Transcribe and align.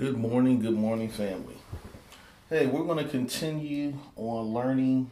Good 0.00 0.16
morning, 0.16 0.60
good 0.60 0.78
morning, 0.78 1.10
family. 1.10 1.58
Hey, 2.48 2.66
we're 2.66 2.84
going 2.84 3.04
to 3.04 3.10
continue 3.10 3.98
on 4.16 4.46
learning 4.46 5.10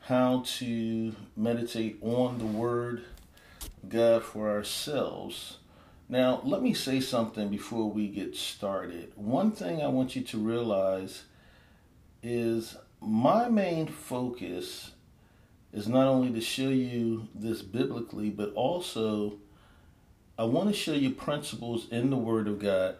how 0.00 0.42
to 0.56 1.14
meditate 1.36 1.98
on 2.02 2.38
the 2.38 2.44
Word 2.44 3.04
God 3.88 4.24
for 4.24 4.50
ourselves. 4.50 5.58
Now, 6.08 6.40
let 6.42 6.60
me 6.60 6.74
say 6.74 6.98
something 6.98 7.48
before 7.50 7.88
we 7.88 8.08
get 8.08 8.34
started. 8.34 9.12
One 9.14 9.52
thing 9.52 9.80
I 9.80 9.86
want 9.86 10.16
you 10.16 10.22
to 10.22 10.38
realize 10.38 11.22
is 12.20 12.76
my 13.00 13.48
main 13.48 13.86
focus 13.86 14.90
is 15.72 15.86
not 15.86 16.08
only 16.08 16.32
to 16.32 16.40
show 16.40 16.70
you 16.70 17.28
this 17.32 17.62
biblically, 17.62 18.30
but 18.30 18.52
also 18.54 19.38
I 20.36 20.42
want 20.46 20.68
to 20.68 20.74
show 20.74 20.94
you 20.94 21.12
principles 21.12 21.86
in 21.92 22.10
the 22.10 22.16
Word 22.16 22.48
of 22.48 22.58
God. 22.58 22.96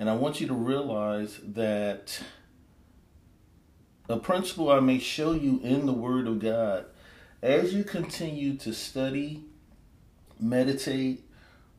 And 0.00 0.08
I 0.08 0.14
want 0.14 0.40
you 0.40 0.46
to 0.46 0.54
realize 0.54 1.38
that 1.44 2.22
a 4.08 4.16
principle 4.16 4.70
I 4.70 4.80
may 4.80 4.98
show 4.98 5.32
you 5.32 5.60
in 5.62 5.84
the 5.84 5.92
Word 5.92 6.26
of 6.26 6.38
God, 6.38 6.86
as 7.42 7.74
you 7.74 7.84
continue 7.84 8.56
to 8.56 8.72
study, 8.72 9.44
meditate, 10.40 11.22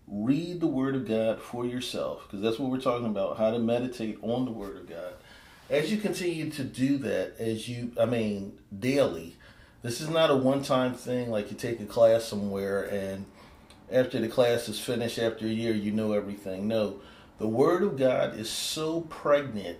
read 0.07 0.59
the 0.59 0.67
Word 0.67 0.95
of 0.95 1.07
God 1.07 1.41
for 1.41 1.65
yourself, 1.65 2.27
because 2.27 2.41
that's 2.43 2.59
what 2.59 2.69
we're 2.69 2.79
talking 2.79 3.07
about 3.07 3.39
how 3.39 3.49
to 3.49 3.57
meditate 3.57 4.19
on 4.21 4.45
the 4.45 4.51
Word 4.51 4.77
of 4.77 4.87
God. 4.87 5.15
As 5.71 5.91
you 5.91 5.97
continue 5.97 6.51
to 6.51 6.63
do 6.63 6.99
that, 6.99 7.33
as 7.39 7.67
you, 7.67 7.91
I 7.99 8.05
mean, 8.05 8.59
daily, 8.77 9.35
this 9.81 9.99
is 9.99 10.09
not 10.09 10.29
a 10.29 10.35
one 10.35 10.61
time 10.61 10.93
thing 10.93 11.31
like 11.31 11.49
you 11.49 11.57
take 11.57 11.79
a 11.79 11.85
class 11.85 12.25
somewhere 12.25 12.83
and 12.83 13.25
after 13.91 14.19
the 14.19 14.27
class 14.27 14.69
is 14.69 14.79
finished, 14.79 15.17
after 15.17 15.47
a 15.47 15.49
year, 15.49 15.73
you 15.73 15.91
know 15.91 16.13
everything. 16.13 16.67
No, 16.67 17.01
the 17.41 17.47
Word 17.47 17.81
of 17.81 17.97
God 17.97 18.37
is 18.37 18.51
so 18.51 19.01
pregnant 19.01 19.79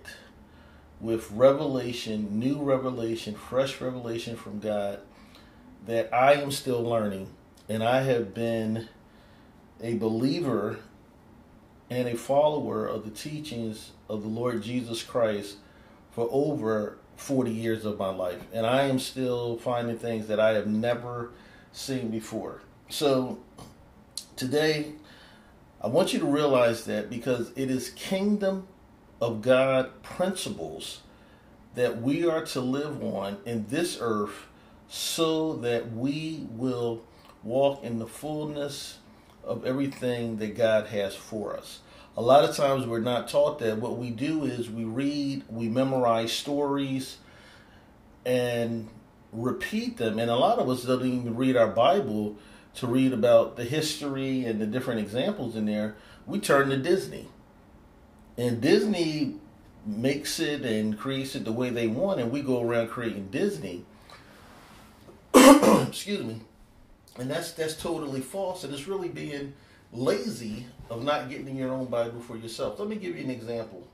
with 1.00 1.30
revelation, 1.30 2.40
new 2.40 2.60
revelation, 2.60 3.36
fresh 3.36 3.80
revelation 3.80 4.34
from 4.36 4.58
God 4.58 4.98
that 5.86 6.12
I 6.12 6.32
am 6.32 6.50
still 6.50 6.82
learning. 6.82 7.28
And 7.68 7.84
I 7.84 8.02
have 8.02 8.34
been 8.34 8.88
a 9.80 9.94
believer 9.94 10.80
and 11.88 12.08
a 12.08 12.16
follower 12.16 12.84
of 12.84 13.04
the 13.04 13.12
teachings 13.12 13.92
of 14.08 14.22
the 14.22 14.28
Lord 14.28 14.60
Jesus 14.64 15.04
Christ 15.04 15.58
for 16.10 16.28
over 16.32 16.98
40 17.14 17.52
years 17.52 17.84
of 17.84 17.96
my 17.96 18.10
life. 18.10 18.42
And 18.52 18.66
I 18.66 18.88
am 18.88 18.98
still 18.98 19.56
finding 19.56 19.98
things 19.98 20.26
that 20.26 20.40
I 20.40 20.54
have 20.54 20.66
never 20.66 21.30
seen 21.70 22.10
before. 22.10 22.60
So 22.88 23.38
today, 24.34 24.94
I 25.82 25.88
want 25.88 26.12
you 26.12 26.20
to 26.20 26.26
realize 26.26 26.84
that 26.84 27.10
because 27.10 27.50
it 27.56 27.68
is 27.68 27.90
kingdom 27.90 28.68
of 29.20 29.42
God 29.42 30.02
principles 30.02 31.00
that 31.74 32.00
we 32.00 32.24
are 32.28 32.44
to 32.46 32.60
live 32.60 33.02
on 33.02 33.38
in 33.44 33.66
this 33.66 33.98
earth 34.00 34.46
so 34.88 35.54
that 35.54 35.92
we 35.92 36.46
will 36.50 37.02
walk 37.42 37.82
in 37.82 37.98
the 37.98 38.06
fullness 38.06 38.98
of 39.42 39.66
everything 39.66 40.36
that 40.36 40.56
God 40.56 40.86
has 40.86 41.16
for 41.16 41.56
us. 41.56 41.80
A 42.16 42.22
lot 42.22 42.44
of 42.44 42.54
times 42.54 42.86
we're 42.86 43.00
not 43.00 43.28
taught 43.28 43.58
that. 43.58 43.78
What 43.78 43.96
we 43.96 44.10
do 44.10 44.44
is 44.44 44.70
we 44.70 44.84
read, 44.84 45.42
we 45.48 45.68
memorize 45.68 46.30
stories, 46.30 47.16
and 48.24 48.88
repeat 49.32 49.96
them. 49.96 50.20
And 50.20 50.30
a 50.30 50.36
lot 50.36 50.58
of 50.60 50.68
us 50.68 50.84
don't 50.84 51.04
even 51.04 51.34
read 51.34 51.56
our 51.56 51.68
Bible 51.68 52.36
to 52.74 52.86
read 52.86 53.12
about 53.12 53.56
the 53.56 53.64
history 53.64 54.44
and 54.44 54.60
the 54.60 54.66
different 54.66 55.00
examples 55.00 55.56
in 55.56 55.66
there. 55.66 55.96
We 56.26 56.40
turn 56.40 56.70
to 56.70 56.76
Disney. 56.76 57.28
And 58.38 58.60
Disney 58.60 59.36
makes 59.84 60.40
it 60.40 60.62
and 60.62 60.98
creates 60.98 61.34
it 61.34 61.44
the 61.44 61.52
way 61.52 61.70
they 61.70 61.86
want, 61.86 62.20
and 62.20 62.30
we 62.30 62.40
go 62.40 62.62
around 62.62 62.88
creating 62.88 63.28
Disney. 63.28 63.84
Excuse 65.34 66.24
me. 66.24 66.40
And 67.18 67.30
that's 67.30 67.52
that's 67.52 67.74
totally 67.74 68.20
false, 68.20 68.64
and 68.64 68.72
it's 68.72 68.88
really 68.88 69.08
being 69.08 69.52
lazy 69.92 70.66
of 70.88 71.04
not 71.04 71.28
getting 71.28 71.56
your 71.56 71.70
own 71.70 71.86
Bible 71.86 72.20
for 72.20 72.36
yourself. 72.36 72.78
Let 72.78 72.88
me 72.88 72.96
give 72.96 73.16
you 73.16 73.24
an 73.24 73.30
example. 73.30 73.86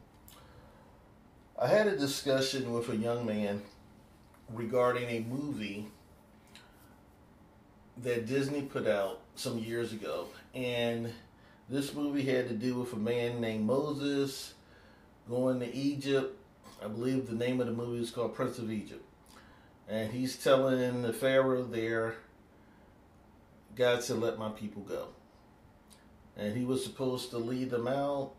I 1.60 1.66
had 1.66 1.88
a 1.88 1.96
discussion 1.96 2.72
with 2.72 2.88
a 2.88 2.96
young 2.96 3.26
man 3.26 3.62
regarding 4.52 5.08
a 5.08 5.20
movie 5.20 5.88
that 8.02 8.26
Disney 8.26 8.62
put 8.62 8.86
out 8.86 9.20
some 9.34 9.58
years 9.58 9.92
ago. 9.92 10.26
And 10.54 11.12
this 11.68 11.94
movie 11.94 12.24
had 12.24 12.48
to 12.48 12.54
do 12.54 12.76
with 12.76 12.92
a 12.92 12.96
man 12.96 13.40
named 13.40 13.66
Moses 13.66 14.54
going 15.28 15.60
to 15.60 15.74
Egypt. 15.74 16.36
I 16.82 16.88
believe 16.88 17.26
the 17.26 17.34
name 17.34 17.60
of 17.60 17.66
the 17.66 17.72
movie 17.72 18.02
is 18.02 18.10
called 18.10 18.34
Prince 18.34 18.58
of 18.58 18.70
Egypt. 18.70 19.04
And 19.88 20.12
he's 20.12 20.36
telling 20.36 21.02
the 21.02 21.12
Pharaoh 21.12 21.64
there, 21.64 22.16
God 23.74 24.02
said, 24.02 24.18
let 24.18 24.38
my 24.38 24.50
people 24.50 24.82
go. 24.82 25.08
And 26.36 26.56
he 26.56 26.64
was 26.64 26.84
supposed 26.84 27.30
to 27.30 27.38
lead 27.38 27.70
them 27.70 27.88
out. 27.88 28.32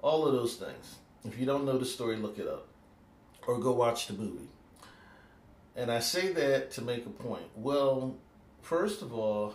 All 0.00 0.26
of 0.26 0.32
those 0.32 0.54
things. 0.54 0.96
If 1.24 1.38
you 1.38 1.46
don't 1.46 1.64
know 1.64 1.78
the 1.78 1.84
story, 1.84 2.16
look 2.16 2.38
it 2.38 2.46
up. 2.46 2.68
Or 3.46 3.58
go 3.58 3.72
watch 3.72 4.06
the 4.06 4.14
movie. 4.14 4.48
And 5.74 5.90
I 5.90 6.00
say 6.00 6.32
that 6.32 6.70
to 6.72 6.82
make 6.82 7.06
a 7.06 7.10
point. 7.10 7.46
Well, 7.54 8.16
first 8.62 9.02
of 9.02 9.12
all, 9.12 9.54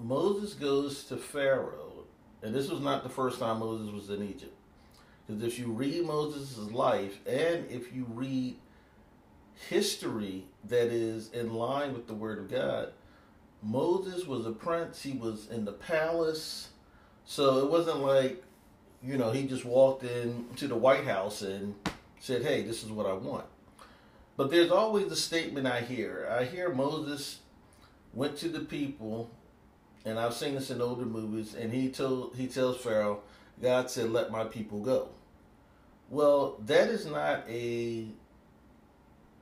Moses 0.00 0.54
goes 0.54 1.04
to 1.04 1.16
Pharaoh, 1.16 2.04
and 2.42 2.54
this 2.54 2.68
was 2.68 2.80
not 2.80 3.02
the 3.02 3.08
first 3.08 3.38
time 3.38 3.60
Moses 3.60 3.92
was 3.92 4.10
in 4.10 4.22
Egypt. 4.22 4.54
Because 5.26 5.42
if 5.42 5.58
you 5.58 5.72
read 5.72 6.04
Moses' 6.04 6.58
life 6.70 7.18
and 7.26 7.68
if 7.70 7.92
you 7.94 8.06
read 8.10 8.56
history 9.68 10.44
that 10.64 10.88
is 10.88 11.30
in 11.32 11.54
line 11.54 11.94
with 11.94 12.06
the 12.06 12.14
Word 12.14 12.38
of 12.38 12.50
God, 12.50 12.92
Moses 13.62 14.26
was 14.26 14.46
a 14.46 14.52
prince, 14.52 15.02
he 15.02 15.12
was 15.12 15.48
in 15.50 15.64
the 15.64 15.72
palace. 15.72 16.68
So 17.24 17.64
it 17.64 17.70
wasn't 17.70 18.00
like, 18.00 18.44
you 19.02 19.16
know, 19.16 19.32
he 19.32 19.46
just 19.46 19.64
walked 19.64 20.04
in 20.04 20.46
to 20.56 20.68
the 20.68 20.76
White 20.76 21.04
House 21.04 21.42
and 21.42 21.74
said, 22.20 22.42
hey, 22.42 22.62
this 22.62 22.84
is 22.84 22.90
what 22.90 23.06
I 23.06 23.14
want. 23.14 23.46
But 24.36 24.50
there's 24.50 24.70
always 24.70 25.10
a 25.10 25.16
statement 25.16 25.66
I 25.66 25.80
hear. 25.80 26.28
I 26.30 26.44
hear 26.44 26.68
Moses 26.68 27.40
went 28.12 28.36
to 28.38 28.48
the 28.48 28.60
people, 28.60 29.30
and 30.04 30.18
I've 30.18 30.34
seen 30.34 30.54
this 30.54 30.70
in 30.70 30.82
older 30.82 31.06
movies, 31.06 31.54
and 31.54 31.72
he 31.72 31.90
told 31.90 32.36
he 32.36 32.46
tells 32.46 32.78
Pharaoh, 32.78 33.22
God 33.62 33.90
said, 33.90 34.10
"Let 34.10 34.30
my 34.30 34.44
people 34.44 34.80
go." 34.80 35.08
Well, 36.10 36.58
that 36.66 36.88
is 36.88 37.06
not 37.06 37.48
a 37.48 38.08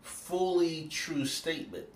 fully 0.01 0.87
true 0.89 1.27
statement. 1.27 1.91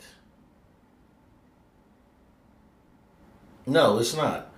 No, 3.67 3.99
it's 3.99 4.17
not. 4.17 4.51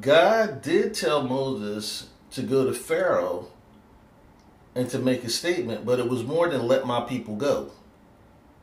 God 0.00 0.62
did 0.62 0.94
tell 0.94 1.22
Moses 1.22 2.08
to 2.32 2.42
go 2.42 2.64
to 2.66 2.72
Pharaoh 2.72 3.48
and 4.74 4.88
to 4.90 4.98
make 4.98 5.24
a 5.24 5.28
statement, 5.28 5.84
but 5.84 5.98
it 5.98 6.08
was 6.08 6.22
more 6.24 6.48
than 6.48 6.66
let 6.66 6.86
my 6.86 7.00
people 7.00 7.36
go. 7.36 7.72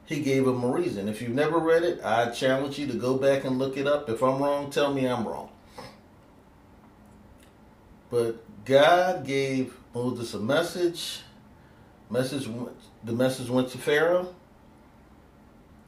He 0.06 0.22
gave 0.22 0.48
him 0.48 0.64
a 0.64 0.68
reason. 0.68 1.10
If 1.10 1.22
you've 1.22 1.34
never 1.34 1.60
read 1.60 1.84
it, 1.84 2.04
I 2.04 2.30
challenge 2.30 2.80
you 2.80 2.88
to 2.88 2.94
go 2.94 3.18
back 3.18 3.44
and 3.44 3.60
look 3.60 3.76
it 3.76 3.88
up. 3.88 4.10
If 4.10 4.24
I'm 4.24 4.42
wrong, 4.42 4.70
tell 4.70 4.94
me 4.94 5.06
I'm 5.06 5.28
wrong. 5.28 5.50
But 8.10 8.42
God 8.64 9.26
gave 9.26 9.74
Moses 9.94 10.34
a 10.34 10.40
message. 10.40 11.22
Message 12.10 12.48
the 13.04 13.12
message 13.12 13.50
went 13.50 13.70
to 13.72 13.78
Pharaoh, 13.78 14.34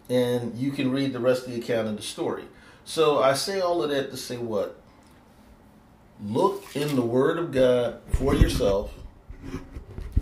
and 0.09 0.53
you 0.57 0.71
can 0.71 0.91
read 0.91 1.13
the 1.13 1.19
rest 1.19 1.47
of 1.47 1.53
the 1.53 1.61
account 1.61 1.87
of 1.87 1.95
the 1.95 2.03
story. 2.03 2.43
So 2.83 3.19
I 3.23 3.33
say 3.33 3.61
all 3.61 3.81
of 3.81 3.89
that 3.89 4.11
to 4.11 4.17
say 4.17 4.35
what? 4.35 4.81
Look 6.21 6.75
in 6.75 6.97
the 6.97 7.01
Word 7.01 7.39
of 7.39 7.53
God 7.53 8.01
for 8.11 8.35
yourself 8.35 8.93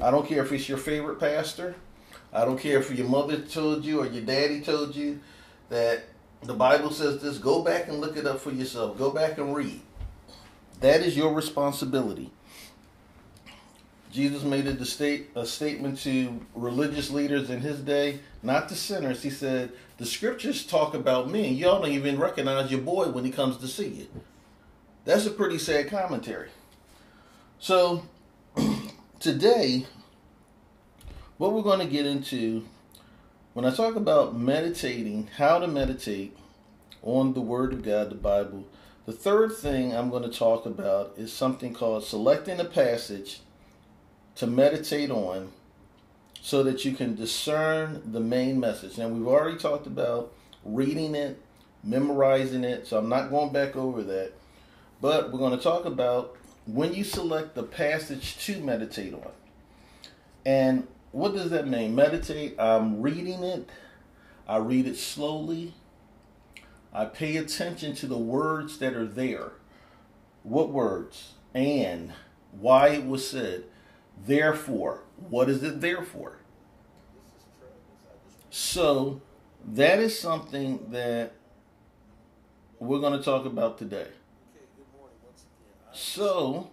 I 0.01 0.11
don't 0.11 0.27
care 0.27 0.43
if 0.43 0.51
it's 0.51 0.69
your 0.69 0.77
favorite 0.77 1.19
pastor. 1.19 1.75
I 2.31 2.45
don't 2.45 2.59
care 2.59 2.79
if 2.79 2.95
your 2.95 3.07
mother 3.07 3.37
told 3.37 3.83
you 3.83 4.01
or 4.01 4.05
your 4.05 4.23
daddy 4.23 4.61
told 4.61 4.95
you 4.95 5.19
that 5.69 6.03
the 6.43 6.53
Bible 6.53 6.91
says 6.91 7.21
this. 7.21 7.37
Go 7.39 7.63
back 7.63 7.87
and 7.87 7.99
look 7.99 8.15
it 8.15 8.27
up 8.27 8.39
for 8.39 8.51
yourself. 8.51 8.97
Go 8.97 9.11
back 9.11 9.37
and 9.37 9.55
read. 9.55 9.81
That 10.81 11.01
is 11.01 11.17
your 11.17 11.33
responsibility. 11.33 12.31
Jesus 14.11 14.43
made 14.43 14.67
a, 14.67 14.85
state, 14.85 15.29
a 15.35 15.45
statement 15.45 15.99
to 15.99 16.39
religious 16.55 17.09
leaders 17.09 17.49
in 17.49 17.61
his 17.61 17.79
day, 17.79 18.19
not 18.41 18.69
to 18.69 18.75
sinners. 18.75 19.23
He 19.23 19.29
said, 19.29 19.71
The 19.97 20.05
scriptures 20.05 20.65
talk 20.65 20.93
about 20.93 21.29
me, 21.29 21.49
y'all 21.49 21.81
don't 21.81 21.91
even 21.91 22.19
recognize 22.19 22.71
your 22.71 22.81
boy 22.81 23.09
when 23.09 23.25
he 23.25 23.31
comes 23.31 23.57
to 23.57 23.67
see 23.67 23.87
you. 23.87 24.07
That's 25.05 25.25
a 25.25 25.31
pretty 25.31 25.57
sad 25.57 25.89
commentary. 25.89 26.49
So, 27.59 28.03
today, 29.27 29.85
what 31.37 31.51
we're 31.51 31.61
going 31.61 31.85
to 31.85 31.85
get 31.85 32.05
into, 32.05 32.63
when 33.51 33.65
I 33.65 33.75
talk 33.75 33.97
about 33.97 34.37
meditating, 34.37 35.27
how 35.35 35.59
to 35.59 35.67
meditate 35.67 36.37
on 37.03 37.33
the 37.33 37.41
Word 37.41 37.73
of 37.73 37.83
God, 37.83 38.09
the 38.09 38.15
Bible, 38.15 38.63
The 39.07 39.13
third 39.13 39.53
thing 39.53 39.95
I'm 39.95 40.09
going 40.09 40.29
to 40.29 40.37
talk 40.37 40.65
about 40.65 41.13
is 41.15 41.31
something 41.31 41.73
called 41.73 42.03
selecting 42.03 42.59
a 42.59 42.65
passage 42.65 43.39
to 44.35 44.45
meditate 44.45 45.09
on 45.09 45.53
so 46.41 46.61
that 46.63 46.83
you 46.83 46.91
can 46.91 47.15
discern 47.15 48.01
the 48.11 48.19
main 48.19 48.59
message. 48.59 48.97
Now, 48.97 49.07
we've 49.07 49.25
already 49.25 49.57
talked 49.57 49.87
about 49.87 50.33
reading 50.65 51.15
it, 51.15 51.41
memorizing 51.85 52.65
it, 52.65 52.85
so 52.85 52.97
I'm 52.97 53.07
not 53.07 53.29
going 53.29 53.53
back 53.53 53.77
over 53.77 54.03
that. 54.03 54.33
But 54.99 55.31
we're 55.31 55.39
going 55.39 55.55
to 55.57 55.63
talk 55.63 55.85
about 55.85 56.35
when 56.67 56.93
you 56.93 57.03
select 57.03 57.55
the 57.55 57.63
passage 57.63 58.37
to 58.45 58.59
meditate 58.59 59.13
on. 59.13 59.31
And 60.45 60.87
what 61.11 61.33
does 61.33 61.49
that 61.49 61.67
mean? 61.67 61.95
Meditate, 61.95 62.55
I'm 62.59 63.01
reading 63.01 63.43
it, 63.43 63.69
I 64.47 64.57
read 64.57 64.85
it 64.85 64.97
slowly, 64.97 65.73
I 66.93 67.05
pay 67.05 67.37
attention 67.37 67.95
to 67.95 68.07
the 68.07 68.17
words 68.17 68.77
that 68.79 68.93
are 68.93 69.05
there. 69.05 69.53
What 70.43 70.69
words? 70.69 71.33
And 71.53 72.13
why 72.51 72.89
it 72.89 73.05
was 73.05 73.29
said. 73.29 73.65
Therefore, 74.25 75.03
what 75.29 75.49
is 75.49 75.63
it 75.63 75.81
there 75.81 76.01
for? 76.01 76.39
So, 78.49 79.21
that 79.65 79.99
is 79.99 80.17
something 80.17 80.87
that 80.91 81.33
we're 82.79 82.99
going 82.99 83.17
to 83.17 83.23
talk 83.23 83.45
about 83.45 83.77
today. 83.77 84.07
So, 85.99 86.69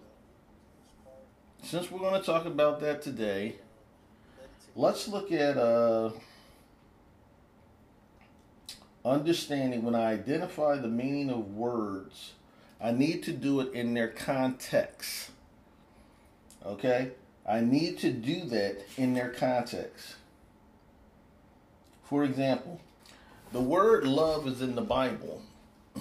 since 1.63 1.89
we're 1.89 1.97
going 1.97 2.21
to 2.21 2.23
talk 2.23 2.45
about 2.45 2.79
that 2.81 3.01
today, 3.01 3.55
let's 4.75 5.07
look 5.07 5.31
at 5.31 5.57
uh, 5.57 6.11
understanding 9.03 9.81
when 9.81 9.95
I 9.95 10.11
identify 10.11 10.75
the 10.75 10.87
meaning 10.87 11.31
of 11.31 11.55
words, 11.55 12.33
I 12.79 12.91
need 12.91 13.23
to 13.23 13.31
do 13.31 13.61
it 13.61 13.73
in 13.73 13.95
their 13.95 14.09
context. 14.09 15.31
Okay? 16.63 17.09
I 17.49 17.61
need 17.61 17.97
to 17.99 18.11
do 18.11 18.45
that 18.45 18.85
in 18.95 19.15
their 19.15 19.29
context. 19.29 20.17
For 22.03 22.23
example, 22.23 22.79
the 23.51 23.61
word 23.61 24.03
love 24.03 24.47
is 24.47 24.61
in 24.61 24.75
the 24.75 24.83
Bible, 24.83 25.41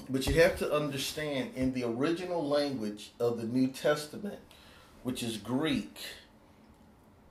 but 0.09 0.27
you 0.27 0.35
have 0.35 0.59
to 0.59 0.73
understand 0.73 1.53
in 1.55 1.73
the 1.73 1.85
original 1.85 2.47
language 2.47 3.13
of 3.21 3.39
the 3.39 3.47
New 3.47 3.69
Testament, 3.69 4.41
which 5.03 5.23
is 5.23 5.37
Greek, 5.37 5.97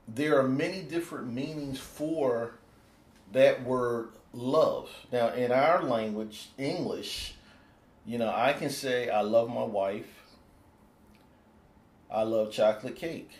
there 0.06 0.38
are 0.38 0.48
many 0.48 0.82
different 0.82 1.32
meanings 1.32 1.78
for 1.78 2.54
that 3.32 3.62
word 3.64 4.10
love. 4.32 4.90
Now, 5.12 5.28
in 5.28 5.52
our 5.52 5.82
language, 5.82 6.48
English, 6.58 7.34
you 8.06 8.18
know, 8.18 8.32
I 8.34 8.52
can 8.52 8.70
say 8.70 9.08
I 9.08 9.22
love 9.22 9.48
my 9.48 9.64
wife. 9.64 10.06
I 12.10 12.22
love 12.22 12.52
chocolate 12.52 12.96
cake. 12.96 13.30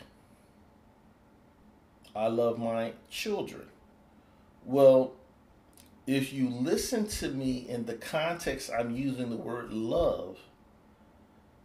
I 2.17 2.29
love 2.29 2.59
my 2.59 2.93
children. 3.11 3.67
Well, 4.65 5.13
if 6.07 6.33
you 6.33 6.49
listen 6.49 7.07
to 7.07 7.29
me 7.29 7.67
in 7.69 7.87
the 7.87 7.95
context 7.95 8.71
I'm 8.71 8.95
using 8.95 9.31
the 9.31 9.37
word 9.37 9.73
love, 9.73 10.39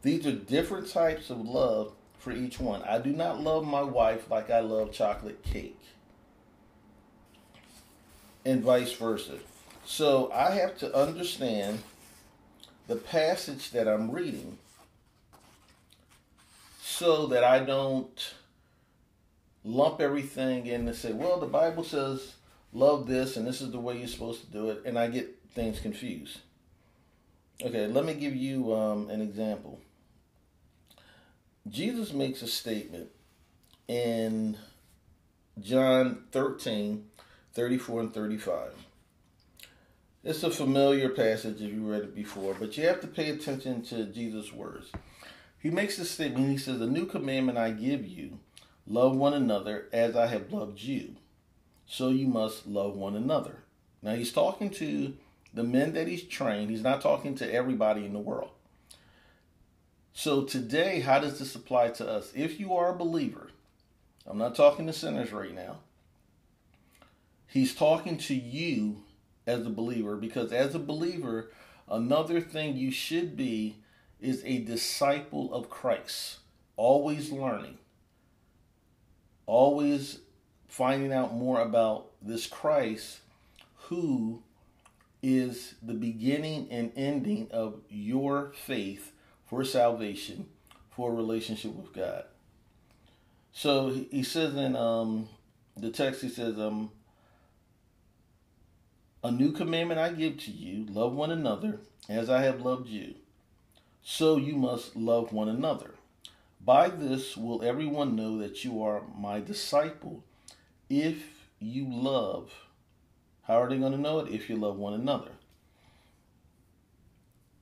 these 0.02 0.26
are 0.26 0.32
different 0.32 0.90
types 0.90 1.30
of 1.30 1.46
love 1.46 1.94
for 2.20 2.32
each 2.32 2.60
one. 2.60 2.82
I 2.84 3.00
do 3.00 3.12
not 3.12 3.42
love 3.42 3.66
my 3.66 3.82
wife 3.82 4.30
like 4.30 4.50
I 4.50 4.60
love 4.60 4.92
chocolate 4.92 5.44
cake, 5.44 5.80
and 8.46 8.62
vice 8.62 8.94
versa. 8.94 9.40
So 9.86 10.32
I 10.34 10.52
have 10.52 10.78
to 10.80 10.96
understand 10.96 11.80
the 12.88 12.96
passage 12.96 13.72
that 13.72 13.88
I'm 13.88 14.12
reading 14.12 14.58
so 16.82 17.28
that 17.28 17.44
I 17.44 17.60
don't 17.60 18.34
lump 19.64 20.02
everything 20.02 20.66
in 20.66 20.88
and 20.88 20.96
say, 20.96 21.12
well, 21.12 21.40
the 21.40 21.46
Bible 21.46 21.84
says 21.84 22.34
love 22.74 23.08
this 23.08 23.38
and 23.38 23.48
this 23.48 23.62
is 23.62 23.72
the 23.72 23.80
way 23.80 23.98
you're 23.98 24.08
supposed 24.08 24.42
to 24.42 24.52
do 24.52 24.70
it, 24.70 24.82
and 24.86 24.98
I 24.98 25.08
get 25.08 25.40
things 25.54 25.80
confused. 25.80 26.40
Okay, 27.62 27.88
let 27.88 28.06
me 28.06 28.14
give 28.14 28.36
you 28.36 28.74
um, 28.74 29.10
an 29.10 29.22
example. 29.22 29.80
Jesus 31.68 32.14
makes 32.14 32.42
a 32.42 32.48
statement 32.48 33.10
in 33.88 34.58
John 35.60 36.24
13, 36.32 37.06
34 37.54 38.00
and 38.00 38.14
35. 38.14 38.72
It's 40.24 40.44
a 40.44 40.52
familiar 40.52 41.10
passage 41.10 41.62
if 41.62 41.72
you 41.72 41.90
read 41.90 42.04
it 42.04 42.16
before, 42.16 42.54
but 42.54 42.78
you 42.78 42.86
have 42.88 43.02
to 43.02 43.08
pay 43.08 43.30
attention 43.30 43.82
to 43.84 44.06
Jesus' 44.06 44.54
words. 44.54 44.92
He 45.60 45.70
makes 45.70 46.00
a 46.00 46.06
statement. 46.06 46.50
He 46.50 46.58
says, 46.58 46.80
A 46.82 46.88
new 46.88 47.06
commandment 47.06 47.58
I 47.58 47.72
give 47.72 48.06
you 48.06 48.40
love 48.88 49.16
one 49.16 49.34
another 49.34 49.88
as 49.94 50.16
I 50.16 50.28
have 50.28 50.52
loved 50.52 50.82
you. 50.82 51.16
So 51.92 52.10
you 52.10 52.28
must 52.28 52.68
love 52.68 52.96
one 52.96 53.16
another. 53.16 53.64
Now 54.04 54.14
he's 54.14 54.32
talking 54.32 54.70
to 54.70 55.16
the 55.56 55.64
men 55.64 55.94
that 55.94 56.08
he's 56.08 56.22
trained. 56.22 56.70
He's 56.70 56.84
not 56.84 57.02
talking 57.02 57.34
to 57.36 57.52
everybody 57.52 58.06
in 58.06 58.14
the 58.14 58.20
world. 58.20 58.52
So 60.14 60.44
today, 60.44 61.00
how 61.00 61.18
does 61.18 61.40
this 61.40 61.56
apply 61.56 61.90
to 61.90 62.08
us? 62.08 62.32
If 62.36 62.60
you 62.60 62.76
are 62.76 62.94
a 62.94 62.98
believer, 62.98 63.50
I'm 64.28 64.38
not 64.38 64.54
talking 64.54 64.86
to 64.86 64.94
sinners 64.94 65.34
right 65.34 65.54
now. 65.54 65.78
He's 67.48 67.74
talking 67.74 68.18
to 68.18 68.36
you 68.36 69.02
as 69.48 69.66
a 69.66 69.72
believer 69.72 70.16
because 70.16 70.54
as 70.54 70.76
a 70.76 70.80
believer, 70.80 71.50
another 71.90 72.40
thing 72.40 72.78
you 72.78 72.92
should 72.92 73.36
be 73.36 73.78
is 74.22 74.44
a 74.46 74.60
disciple 74.60 75.52
of 75.52 75.72
Christ, 75.72 76.38
always 76.78 77.32
learning, 77.32 77.80
always 79.48 80.20
finding 80.70 81.12
out 81.12 81.34
more 81.34 81.60
about 81.60 82.12
this 82.22 82.48
Christ 82.48 83.20
who 83.88 84.42
is 85.22 85.76
the 85.82 85.96
beginning 85.96 86.68
and 86.72 86.92
ending 86.96 87.50
of 87.52 87.82
your 87.90 88.54
faith 88.56 89.12
for 89.48 89.66
salvation, 89.66 90.48
for 90.92 91.12
a 91.12 91.16
relationship 91.16 91.74
with 91.76 91.92
God. 91.92 92.24
So 93.52 93.90
he 93.90 94.24
says 94.24 94.56
in 94.56 94.76
um, 94.76 95.28
the 95.76 95.90
text, 95.90 96.22
he 96.22 96.30
says, 96.30 96.60
um, 96.60 96.92
A 99.24 99.32
new 99.32 99.52
commandment 99.52 100.00
I 100.00 100.14
give 100.14 100.38
to 100.42 100.52
you 100.52 100.86
love 100.86 101.14
one 101.14 101.32
another 101.32 101.80
as 102.08 102.30
I 102.30 102.44
have 102.44 102.62
loved 102.62 102.88
you. 102.88 103.16
So 104.04 104.38
you 104.38 104.56
must 104.56 104.96
love 104.96 105.34
one 105.34 105.50
another. 105.50 105.96
By 106.64 106.90
this 106.90 107.36
will 107.36 107.64
everyone 107.64 108.16
know 108.16 108.38
that 108.38 108.64
you 108.64 108.84
are 108.84 109.02
my 109.18 109.40
disciple 109.40 110.24
if 110.90 111.50
you 111.60 111.88
love. 111.90 112.54
How 113.44 113.62
are 113.62 113.70
they 113.70 113.78
going 113.78 113.92
to 113.92 113.98
know 113.98 114.20
it? 114.20 114.32
If 114.32 114.50
you 114.50 114.56
love 114.56 114.78
one 114.78 114.94
another. 114.94 115.32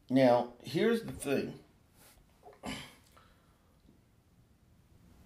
Now, 0.10 0.50
here's 0.64 1.04
the 1.04 1.12
thing 1.12 1.54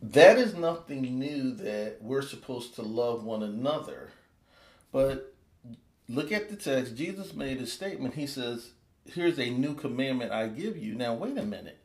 that 0.02 0.38
is 0.38 0.56
nothing 0.56 1.20
new 1.20 1.52
that 1.56 1.98
we're 2.02 2.24
supposed 2.24 2.76
to 2.76 2.82
love 2.82 3.24
one 3.24 3.44
another. 3.44 4.10
But 4.92 5.34
look 6.10 6.32
at 6.32 6.50
the 6.50 6.56
text. 6.56 6.96
Jesus 6.96 7.34
made 7.34 7.62
a 7.62 7.68
statement. 7.68 8.16
He 8.16 8.26
says, 8.28 8.72
Here's 9.06 9.40
a 9.40 9.50
new 9.50 9.76
commandment 9.76 10.32
I 10.32 10.48
give 10.48 10.78
you. 10.78 10.96
Now, 10.96 11.14
wait 11.14 11.38
a 11.38 11.44
minute. 11.44 11.78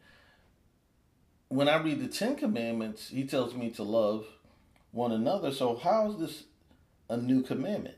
When 1.48 1.68
I 1.68 1.76
read 1.76 2.00
the 2.00 2.08
Ten 2.08 2.36
Commandments, 2.36 3.08
he 3.08 3.24
tells 3.24 3.54
me 3.54 3.70
to 3.70 3.82
love 3.82 4.26
one 4.96 5.12
another. 5.12 5.52
So, 5.52 5.76
how 5.76 6.10
is 6.10 6.18
this 6.18 6.44
a 7.08 7.16
new 7.16 7.42
commandment? 7.42 7.96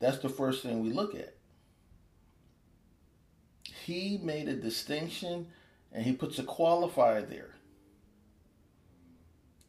That's 0.00 0.18
the 0.18 0.28
first 0.28 0.62
thing 0.62 0.82
we 0.82 0.92
look 0.92 1.14
at. 1.14 1.34
He 3.84 4.18
made 4.22 4.48
a 4.48 4.54
distinction 4.54 5.46
and 5.92 6.04
he 6.04 6.12
puts 6.12 6.38
a 6.38 6.42
qualifier 6.42 7.26
there. 7.28 7.54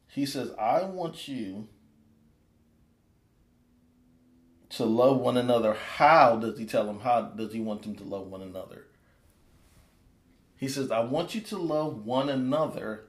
He 0.08 0.26
says, 0.26 0.52
I 0.60 0.84
want 0.84 1.28
you 1.28 1.68
to 4.72 4.86
love 4.86 5.20
one 5.20 5.38
another. 5.38 5.74
How 5.74 6.38
does 6.38 6.58
he 6.58 6.66
tell 6.66 6.86
them? 6.86 7.00
How 7.00 7.22
does 7.22 7.54
he 7.54 7.60
want 7.60 7.84
them 7.84 7.96
to 7.96 8.04
love 8.04 8.28
one 8.28 8.42
another? 8.42 8.88
He 10.58 10.68
says, 10.68 10.92
I 10.92 11.00
want 11.00 11.34
you 11.36 11.42
to 11.42 11.58
love 11.58 12.06
one 12.06 12.28
another 12.30 13.06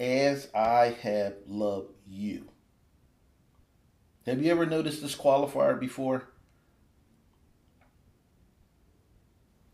as 0.00 0.48
I 0.54 0.96
have 1.02 1.34
loved 1.46 1.92
you. 2.08 2.48
Have 4.28 4.42
you 4.42 4.50
ever 4.50 4.66
noticed 4.66 5.00
this 5.00 5.16
qualifier 5.16 5.80
before? 5.80 6.24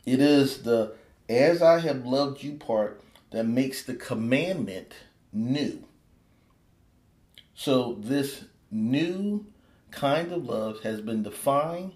It 0.06 0.20
is 0.20 0.62
the 0.62 0.94
as 1.28 1.61
I 1.61 1.80
have 1.80 2.06
loved 2.06 2.42
you 2.42 2.52
part 2.52 3.02
that 3.32 3.46
makes 3.46 3.82
the 3.82 3.94
commandment 3.94 4.94
new. 5.32 5.82
So, 7.56 7.94
this 7.99 8.44
new 8.70 9.46
kind 9.90 10.30
of 10.30 10.44
love 10.44 10.82
has 10.82 11.00
been 11.00 11.25
defined 11.25 11.92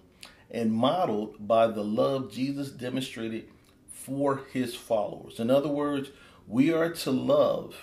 and 0.51 0.73
modeled 0.73 1.47
by 1.47 1.67
the 1.67 1.83
love 1.83 2.29
Jesus 2.31 2.71
demonstrated 2.71 3.47
for 3.89 4.41
his 4.51 4.75
followers. 4.75 5.39
In 5.39 5.49
other 5.49 5.69
words, 5.69 6.09
we 6.45 6.73
are 6.73 6.89
to 6.89 7.11
love 7.11 7.75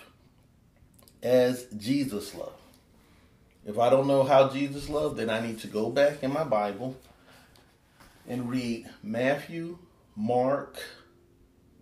as 1.23 1.67
Jesus 1.77 2.35
loved. 2.35 2.61
If 3.67 3.81
I 3.81 3.91
don't 3.91 4.07
know 4.07 4.23
how 4.23 4.49
Jesus 4.49 4.89
loved, 4.89 5.17
then 5.17 5.29
I 5.29 5.45
need 5.45 5.59
to 5.61 5.67
go 5.67 5.91
back 5.91 6.23
in 6.23 6.33
my 6.33 6.45
Bible 6.45 6.97
and 8.29 8.49
read 8.49 8.89
Matthew, 9.03 9.79
Mark, 10.15 10.79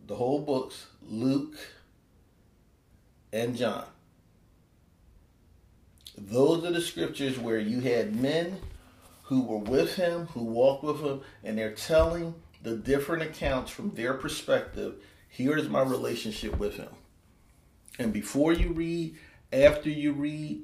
the 0.06 0.14
whole 0.14 0.40
books, 0.40 0.86
Luke, 1.02 1.56
and 3.34 3.54
John. 3.54 3.84
Those 6.16 6.64
are 6.64 6.72
the 6.72 6.80
scriptures 6.80 7.38
where 7.38 7.58
you 7.58 7.80
had 7.80 8.16
men 8.16 8.60
who 9.24 9.42
were 9.42 9.58
with 9.58 9.96
him, 9.96 10.26
who 10.28 10.44
walked 10.44 10.84
with 10.84 11.00
him, 11.00 11.20
and 11.42 11.58
they're 11.58 11.72
telling 11.72 12.34
the 12.62 12.76
different 12.76 13.22
accounts 13.22 13.70
from 13.70 13.90
their 13.90 14.14
perspective. 14.14 14.94
Here's 15.28 15.68
my 15.68 15.82
relationship 15.82 16.56
with 16.58 16.76
him. 16.76 16.88
And 17.98 18.12
before 18.12 18.54
you 18.54 18.72
read, 18.72 19.16
after 19.52 19.90
you 19.90 20.12
read, 20.12 20.62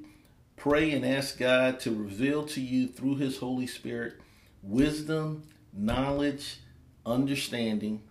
pray 0.60 0.90
and 0.90 1.06
ask 1.06 1.38
God 1.38 1.80
to 1.80 1.90
reveal 1.90 2.44
to 2.44 2.60
you 2.60 2.86
through 2.86 3.16
his 3.16 3.38
Holy 3.38 3.66
Spirit 3.66 4.20
wisdom, 4.62 5.42
knowledge, 5.72 6.58
understanding, 7.06 8.02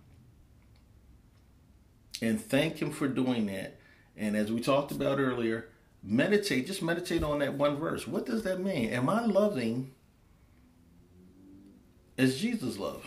and 2.20 2.40
thank 2.40 2.82
him 2.82 2.90
for 2.90 3.06
doing 3.06 3.46
that. 3.46 3.78
And 4.16 4.36
as 4.36 4.50
we 4.50 4.60
talked 4.60 4.90
about 4.90 5.20
earlier, 5.20 5.68
meditate, 6.02 6.66
just 6.66 6.82
meditate 6.82 7.22
on 7.22 7.38
that 7.38 7.54
one 7.54 7.76
verse. 7.76 8.08
What 8.08 8.26
does 8.26 8.42
that 8.42 8.60
mean? 8.60 8.90
Am 8.90 9.08
I 9.08 9.24
loving 9.24 9.92
as 12.18 12.40
Jesus 12.40 12.78
loved? 12.78 13.06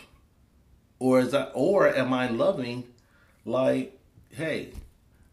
Or 0.98 1.20
is 1.20 1.34
I 1.34 1.44
or 1.52 1.94
am 1.94 2.14
I 2.14 2.30
loving 2.30 2.84
like, 3.44 4.00
hey, 4.30 4.70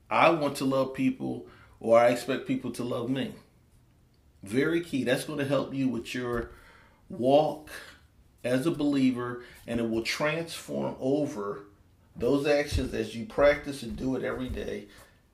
I 0.10 0.32
want 0.32 0.58
to 0.58 0.66
love 0.66 0.94
people 0.94 1.48
or 1.80 1.98
I 1.98 2.10
expect 2.10 2.46
people 2.46 2.72
to 2.72 2.84
love 2.84 3.10
me? 3.10 3.32
Very 4.44 4.82
key. 4.82 5.04
That's 5.04 5.26
going 5.26 5.40
to 5.40 5.46
help 5.46 5.74
you 5.74 5.88
with 5.88 6.14
your 6.14 6.52
walk 7.10 7.70
as 8.44 8.66
a 8.66 8.72
believer 8.72 9.44
and 9.68 9.80
it 9.80 9.90
will 9.90 10.02
transform 10.02 10.96
over 11.00 11.66
those 12.16 12.48
actions 12.48 12.94
as 12.94 13.16
you 13.16 13.26
practice 13.26 13.84
and 13.84 13.96
do 13.96 14.16
it 14.16 14.24
every 14.24 14.50
day 14.50 14.86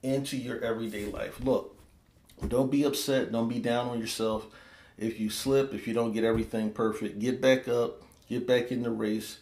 into 0.03 0.37
your 0.37 0.59
everyday 0.63 1.05
life. 1.05 1.39
Look, 1.39 1.75
don't 2.47 2.71
be 2.71 2.83
upset, 2.83 3.31
don't 3.31 3.49
be 3.49 3.59
down 3.59 3.89
on 3.89 3.99
yourself. 3.99 4.47
If 4.97 5.19
you 5.19 5.29
slip, 5.29 5.73
if 5.73 5.87
you 5.87 5.93
don't 5.93 6.11
get 6.11 6.23
everything 6.23 6.71
perfect, 6.71 7.19
get 7.19 7.41
back 7.41 7.67
up, 7.67 8.01
get 8.29 8.47
back 8.47 8.71
in 8.71 8.83
the 8.83 8.89
race, 8.89 9.39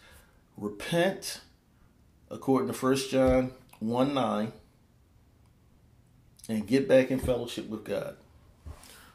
repent 0.57 1.41
according 2.29 2.72
to 2.72 2.77
1 2.77 2.95
John 3.10 3.51
1 3.79 4.13
9, 4.13 4.51
and 6.50 6.67
get 6.67 6.88
back 6.88 7.12
in 7.12 7.19
fellowship 7.19 7.69
with 7.69 7.84
God. 7.84 8.17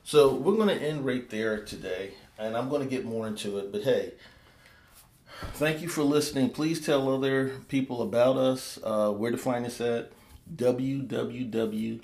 So 0.04 0.35
we're 0.35 0.57
going 0.57 0.76
to 0.76 0.83
end 0.85 1.04
right 1.04 1.28
there 1.30 1.64
today, 1.64 2.14
and 2.38 2.57
I'm 2.57 2.69
going 2.69 2.83
to 2.83 2.88
get 2.88 3.04
more 3.04 3.26
into 3.26 3.59
it. 3.59 3.71
But 3.71 3.83
hey, 3.83 4.12
Thank 5.54 5.80
you 5.80 5.88
for 5.88 6.02
listening. 6.02 6.50
Please 6.50 6.85
tell 6.85 7.12
other 7.12 7.49
people 7.69 8.02
about 8.02 8.37
us. 8.37 8.78
Uh, 8.85 9.11
where 9.11 9.30
to 9.30 9.38
find 9.38 9.64
us 9.64 9.80
at 9.80 10.12
www. 10.54 12.00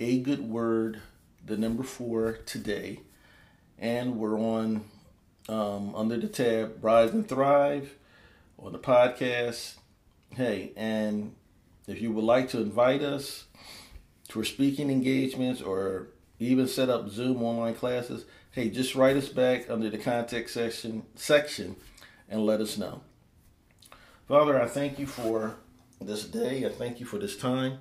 A 0.00 0.18
good 0.20 0.48
word, 0.48 1.00
the 1.44 1.56
number 1.56 1.82
four 1.82 2.38
today, 2.46 3.00
and 3.78 4.16
we're 4.16 4.38
on 4.38 4.84
um, 5.48 5.94
under 5.94 6.16
the 6.16 6.28
tab 6.28 6.82
Rise 6.82 7.10
and 7.10 7.28
Thrive 7.28 7.94
on 8.58 8.72
the 8.72 8.78
podcast. 8.78 9.74
Hey, 10.30 10.72
and 10.74 11.34
if 11.86 12.00
you 12.00 12.10
would 12.12 12.24
like 12.24 12.48
to 12.50 12.58
invite 12.58 13.02
us 13.02 13.44
for 14.30 14.44
speaking 14.44 14.90
engagements 14.90 15.60
or 15.60 16.08
even 16.42 16.68
set 16.68 16.88
up 16.88 17.08
Zoom 17.08 17.42
online 17.42 17.74
classes, 17.74 18.24
hey, 18.50 18.70
just 18.70 18.94
write 18.94 19.16
us 19.16 19.28
back 19.28 19.68
under 19.70 19.90
the 19.90 19.98
contact 19.98 20.50
section 20.50 21.04
section 21.14 21.76
and 22.28 22.46
let 22.46 22.60
us 22.60 22.78
know. 22.78 23.02
Father, 24.28 24.60
I 24.60 24.66
thank 24.66 24.98
you 24.98 25.06
for 25.06 25.56
this 26.00 26.24
day. 26.24 26.64
I 26.64 26.68
thank 26.68 27.00
you 27.00 27.06
for 27.06 27.18
this 27.18 27.36
time. 27.36 27.78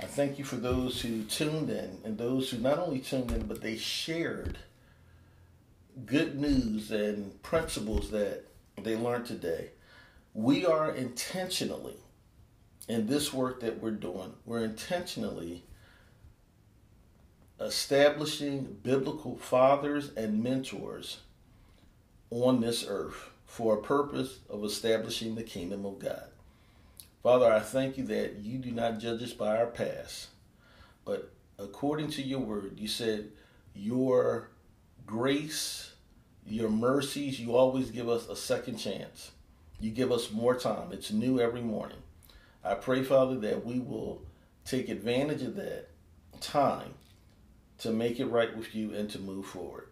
I 0.00 0.04
thank 0.04 0.38
you 0.38 0.44
for 0.44 0.56
those 0.56 1.00
who 1.00 1.24
tuned 1.24 1.70
in 1.70 1.98
and 2.04 2.16
those 2.16 2.50
who 2.50 2.58
not 2.58 2.78
only 2.78 3.00
tuned 3.00 3.32
in, 3.32 3.46
but 3.46 3.62
they 3.62 3.76
shared 3.76 4.58
good 6.06 6.38
news 6.38 6.90
and 6.90 7.42
principles 7.42 8.10
that 8.10 8.44
they 8.82 8.96
learned 8.96 9.26
today. 9.26 9.70
We 10.34 10.64
are 10.64 10.94
intentionally, 10.94 11.96
in 12.88 13.06
this 13.06 13.32
work 13.32 13.60
that 13.60 13.82
we're 13.82 13.90
doing, 13.90 14.34
we're 14.44 14.64
intentionally 14.64 15.64
establishing 17.60 18.78
biblical 18.82 19.36
fathers 19.36 20.10
and 20.16 20.42
mentors 20.42 21.18
on 22.30 22.60
this 22.60 22.84
earth 22.86 23.30
for 23.46 23.74
a 23.74 23.82
purpose 23.82 24.38
of 24.48 24.64
establishing 24.64 25.34
the 25.34 25.42
kingdom 25.42 25.84
of 25.84 25.98
God. 25.98 26.28
Father, 27.22 27.52
I 27.52 27.60
thank 27.60 27.98
you 27.98 28.04
that 28.04 28.36
you 28.36 28.58
do 28.58 28.70
not 28.70 29.00
judge 29.00 29.22
us 29.22 29.32
by 29.32 29.56
our 29.56 29.66
past, 29.66 30.28
but 31.04 31.32
according 31.58 32.10
to 32.12 32.22
your 32.22 32.40
word, 32.40 32.78
you 32.78 32.86
said 32.86 33.30
your 33.74 34.50
grace, 35.06 35.92
your 36.46 36.70
mercies, 36.70 37.40
you 37.40 37.56
always 37.56 37.90
give 37.90 38.08
us 38.08 38.28
a 38.28 38.36
second 38.36 38.76
chance. 38.76 39.32
You 39.80 39.90
give 39.90 40.12
us 40.12 40.30
more 40.30 40.54
time. 40.56 40.92
It's 40.92 41.10
new 41.10 41.40
every 41.40 41.62
morning. 41.62 41.98
I 42.64 42.74
pray, 42.74 43.02
Father, 43.02 43.36
that 43.36 43.64
we 43.64 43.78
will 43.78 44.22
take 44.64 44.88
advantage 44.88 45.42
of 45.42 45.56
that 45.56 45.88
time 46.40 46.94
to 47.78 47.90
make 47.90 48.20
it 48.20 48.26
right 48.26 48.56
with 48.56 48.74
you 48.74 48.94
and 48.94 49.08
to 49.10 49.18
move 49.18 49.46
forward. 49.46 49.88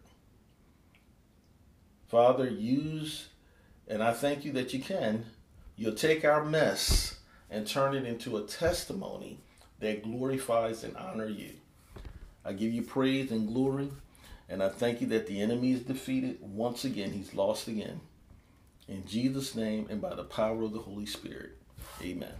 Father, 2.08 2.48
use 2.48 3.28
and 3.88 4.02
I 4.02 4.12
thank 4.12 4.44
you 4.44 4.52
that 4.52 4.72
you 4.72 4.80
can. 4.80 5.26
You'll 5.76 5.94
take 5.94 6.24
our 6.24 6.44
mess 6.44 7.18
and 7.50 7.66
turn 7.66 7.94
it 7.94 8.04
into 8.04 8.36
a 8.36 8.42
testimony 8.42 9.38
that 9.78 10.02
glorifies 10.02 10.82
and 10.82 10.96
honor 10.96 11.28
you. 11.28 11.50
I 12.44 12.52
give 12.52 12.72
you 12.72 12.82
praise 12.82 13.30
and 13.30 13.48
glory, 13.48 13.90
and 14.48 14.62
I 14.62 14.68
thank 14.68 15.00
you 15.00 15.06
that 15.08 15.26
the 15.26 15.40
enemy 15.40 15.72
is 15.72 15.82
defeated 15.82 16.38
once 16.40 16.84
again. 16.84 17.12
He's 17.12 17.34
lost 17.34 17.68
again. 17.68 18.00
In 18.88 19.06
Jesus' 19.06 19.54
name 19.54 19.86
and 19.90 20.00
by 20.00 20.14
the 20.14 20.24
power 20.24 20.62
of 20.62 20.72
the 20.72 20.78
Holy 20.78 21.06
Spirit. 21.06 21.56
Amen. 22.02 22.34